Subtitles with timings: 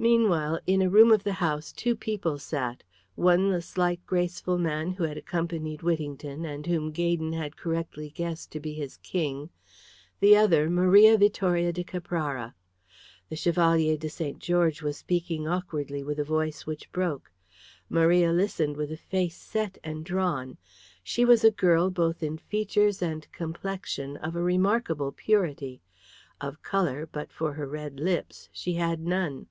[0.00, 2.84] Meanwhile, in a room of the house two people sat,
[3.16, 8.52] one the slight, graceful man who had accompanied Whittington and whom Gaydon had correctly guessed
[8.52, 9.50] to be his King,
[10.20, 12.54] the other, Maria Vittoria de Caprara.
[13.28, 14.38] The Chevalier de St.
[14.38, 17.32] George was speaking awkwardly with a voice which broke.
[17.88, 20.58] Maria listened with a face set and drawn.
[21.02, 25.82] She was a girl both in features and complexion of a remarkable purity.
[26.40, 29.48] Of colour, but for her red lips, she had none.